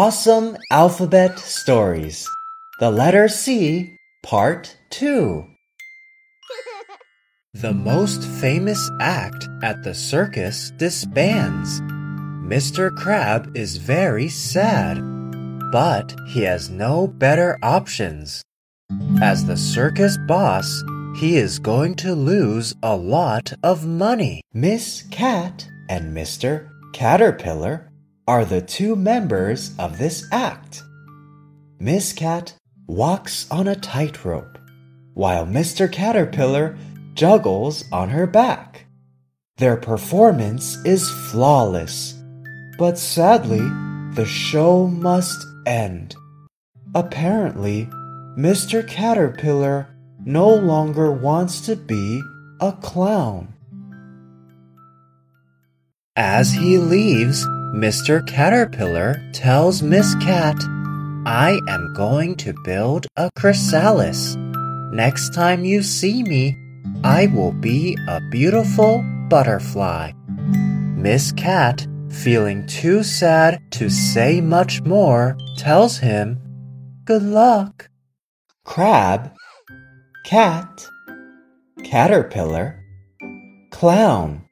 Awesome 0.00 0.56
Alphabet 0.70 1.38
Stories 1.38 2.26
The 2.78 2.90
Letter 2.90 3.28
C, 3.28 3.98
Part 4.22 4.74
2. 4.88 5.44
The 7.52 7.74
most 7.74 8.24
famous 8.24 8.90
act 8.98 9.46
at 9.62 9.82
the 9.82 9.94
circus 9.94 10.70
disbands. 10.78 11.82
Mr. 11.82 12.96
Crab 12.96 13.54
is 13.54 13.76
very 13.76 14.30
sad, 14.30 15.02
but 15.70 16.14
he 16.28 16.44
has 16.44 16.70
no 16.70 17.06
better 17.06 17.58
options. 17.62 18.42
As 19.20 19.44
the 19.44 19.58
circus 19.58 20.16
boss, 20.26 20.82
he 21.14 21.36
is 21.36 21.58
going 21.58 21.94
to 21.96 22.14
lose 22.14 22.74
a 22.82 22.96
lot 22.96 23.52
of 23.62 23.84
money. 23.84 24.40
Miss 24.54 25.02
Cat 25.10 25.68
and 25.90 26.16
Mr. 26.16 26.70
Caterpillar 26.94 27.89
are 28.30 28.44
the 28.44 28.60
two 28.60 28.94
members 28.94 29.72
of 29.76 29.98
this 29.98 30.24
act. 30.30 30.84
Miss 31.80 32.12
Cat 32.12 32.54
walks 32.86 33.50
on 33.50 33.66
a 33.66 33.74
tightrope, 33.74 34.56
while 35.14 35.44
Mr. 35.44 35.90
Caterpillar 35.90 36.78
juggles 37.14 37.82
on 37.90 38.10
her 38.10 38.28
back. 38.28 38.86
Their 39.56 39.76
performance 39.76 40.76
is 40.84 41.10
flawless, 41.10 42.22
but 42.78 42.98
sadly, 42.98 43.66
the 44.14 44.26
show 44.26 44.86
must 44.86 45.44
end. 45.66 46.14
Apparently, 46.94 47.86
Mr. 48.38 48.86
Caterpillar 48.86 49.88
no 50.24 50.54
longer 50.54 51.10
wants 51.10 51.62
to 51.62 51.74
be 51.74 52.22
a 52.60 52.70
clown. 52.80 53.54
As 56.14 56.52
he 56.52 56.78
leaves, 56.78 57.44
Mr. 57.74 58.26
Caterpillar 58.26 59.22
tells 59.32 59.80
Miss 59.80 60.16
Cat, 60.16 60.56
I 61.24 61.60
am 61.68 61.94
going 61.94 62.34
to 62.36 62.52
build 62.64 63.06
a 63.16 63.30
chrysalis. 63.36 64.34
Next 64.92 65.32
time 65.32 65.64
you 65.64 65.80
see 65.80 66.24
me, 66.24 66.56
I 67.04 67.26
will 67.28 67.52
be 67.52 67.96
a 68.08 68.20
beautiful 68.28 69.04
butterfly. 69.28 70.10
Miss 70.96 71.30
Cat, 71.30 71.86
feeling 72.10 72.66
too 72.66 73.04
sad 73.04 73.62
to 73.70 73.88
say 73.88 74.40
much 74.40 74.82
more, 74.82 75.38
tells 75.56 75.98
him, 75.98 76.40
Good 77.04 77.22
luck. 77.22 77.88
Crab, 78.64 79.32
cat, 80.24 80.88
caterpillar, 81.84 82.82
clown. 83.70 84.49